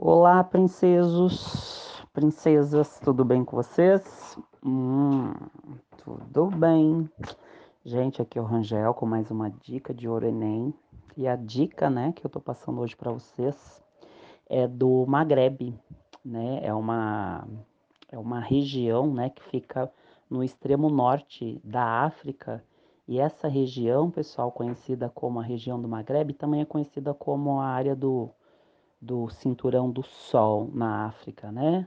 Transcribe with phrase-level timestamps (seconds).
[0.00, 4.38] Olá, princesos, princesas, tudo bem com vocês?
[4.64, 5.32] Hum,
[6.04, 7.10] tudo bem.
[7.84, 10.72] Gente, aqui é o Rangel com mais uma dica de Ouro Enem.
[11.16, 13.82] E a dica, né, que eu tô passando hoje para vocês
[14.48, 15.74] é do Maghreb,
[16.24, 16.60] né?
[16.62, 17.44] É uma
[18.08, 19.90] é uma região, né, que fica
[20.30, 22.62] no extremo norte da África.
[23.08, 27.66] E essa região, pessoal, conhecida como a região do Maghreb, também é conhecida como a
[27.66, 28.30] área do
[29.00, 31.86] do Cinturão do Sol na África, né?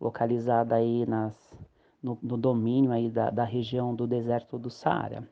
[0.00, 1.56] Localizada aí nas,
[2.02, 5.28] no, no domínio aí da, da, região do deserto do Saara.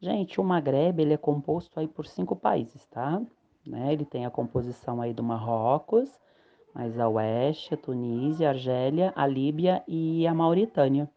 [0.00, 3.22] Gente, o Maghreb ele é composto aí por cinco países, tá?
[3.66, 3.92] Né?
[3.92, 6.10] Ele tem a composição aí do Marrocos,
[6.74, 11.10] mais a oeste, a Tunísia, a Argélia, a Líbia e a Mauritânia,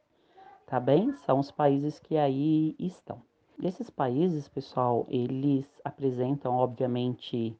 [0.65, 1.13] tá bem?
[1.25, 3.21] São os países que aí estão.
[3.61, 7.57] Esses países, pessoal, eles apresentam, obviamente,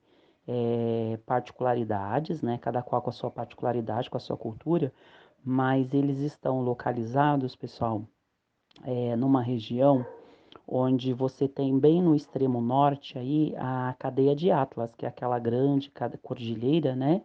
[0.52, 2.58] é, particularidades, né?
[2.58, 4.92] Cada qual com a sua particularidade, com a sua cultura,
[5.46, 8.04] mas eles estão localizados, pessoal,
[8.84, 10.04] é, numa região
[10.68, 15.38] onde você tem bem no extremo norte aí a cadeia de Atlas, que é aquela
[15.38, 15.92] grande
[16.24, 17.22] cordilheira, né?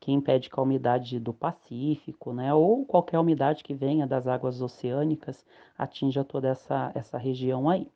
[0.00, 2.52] Que impede que a umidade do Pacífico, né?
[2.52, 5.44] Ou qualquer umidade que venha das águas oceânicas
[5.78, 7.88] atinja toda essa, essa região aí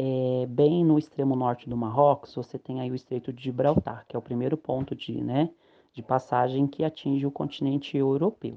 [0.00, 4.14] é, bem no extremo norte do Marrocos, você tem aí o Estreito de Gibraltar, que
[4.14, 5.50] é o primeiro ponto de, né,
[5.92, 8.56] de passagem que atinge o continente europeu,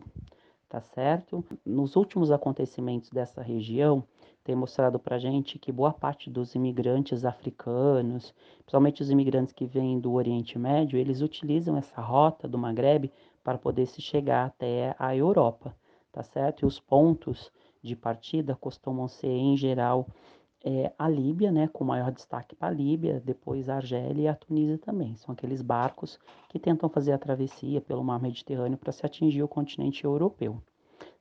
[0.69, 1.43] tá certo?
[1.65, 4.03] Nos últimos acontecimentos dessa região,
[4.43, 9.99] tem mostrado para gente que boa parte dos imigrantes africanos, principalmente os imigrantes que vêm
[9.99, 13.11] do Oriente Médio, eles utilizam essa rota do Maghreb
[13.43, 15.75] para poder se chegar até a Europa,
[16.11, 16.61] tá certo?
[16.61, 20.05] E os pontos de partida costumam ser, em geral,
[20.63, 24.35] é, a Líbia, né, com maior destaque para a Líbia, depois a Argélia e a
[24.35, 25.15] Tunísia também.
[25.15, 29.47] São aqueles barcos que tentam fazer a travessia pelo mar Mediterrâneo para se atingir o
[29.47, 30.61] continente europeu.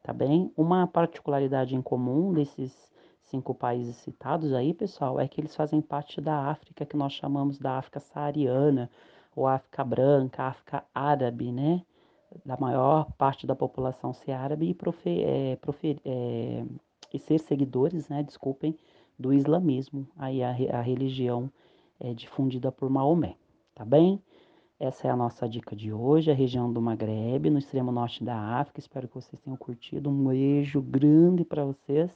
[0.03, 0.53] Tá bem?
[0.57, 2.91] Uma particularidade em comum desses
[3.23, 7.59] cinco países citados aí, pessoal, é que eles fazem parte da África que nós chamamos
[7.59, 8.91] da África saariana,
[9.35, 11.83] ou África branca, África árabe, né?
[12.45, 16.65] Da maior parte da população ser árabe e, profer, é, profer, é,
[17.13, 18.23] e ser seguidores, né?
[18.23, 18.77] Desculpem,
[19.21, 21.51] do islamismo, aí a, a religião
[22.01, 23.37] é difundida por Maomé,
[23.75, 24.21] tá bem?
[24.79, 28.35] Essa é a nossa dica de hoje, a região do Maghreb, no extremo norte da
[28.35, 28.81] África.
[28.81, 30.09] Espero que vocês tenham curtido.
[30.09, 32.11] Um beijo grande para vocês.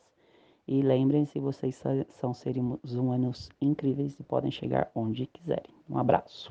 [0.67, 1.79] E lembrem-se, vocês
[2.19, 5.75] são seres humanos incríveis e podem chegar onde quiserem.
[5.91, 6.51] Um abraço.